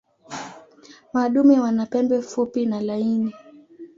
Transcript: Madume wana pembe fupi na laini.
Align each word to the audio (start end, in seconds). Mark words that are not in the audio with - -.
Madume 1.13 1.59
wana 1.59 1.85
pembe 1.85 2.21
fupi 2.21 2.65
na 2.65 2.81
laini. 2.81 3.33